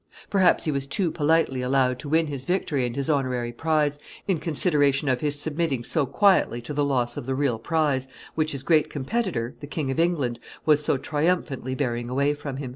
Perhaps 0.31 0.63
he 0.65 0.71
too 0.71 0.73
was 0.73 0.87
politely 1.15 1.61
allowed 1.61 1.99
to 1.99 2.09
win 2.09 2.25
his 2.25 2.43
victory 2.43 2.87
and 2.87 2.95
his 2.95 3.07
honorary 3.07 3.51
prize, 3.51 3.99
in 4.27 4.39
consideration 4.39 5.07
of 5.07 5.21
his 5.21 5.39
submitting 5.39 5.83
so 5.83 6.07
quietly 6.07 6.59
to 6.59 6.73
the 6.73 6.83
loss 6.83 7.17
of 7.17 7.27
the 7.27 7.35
real 7.35 7.59
prize 7.59 8.07
which 8.33 8.51
his 8.53 8.63
great 8.63 8.89
competitor, 8.89 9.53
the 9.59 9.67
King 9.67 9.91
of 9.91 9.99
England, 9.99 10.39
was 10.65 10.83
so 10.83 10.97
triumphantly 10.97 11.75
bearing 11.75 12.09
away 12.09 12.33
from 12.33 12.57
him. 12.57 12.69